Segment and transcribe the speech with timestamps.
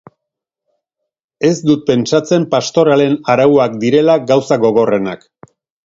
[1.51, 5.29] Ez dut pentsatzen pastoralen arauak direla gauza gogorrenak.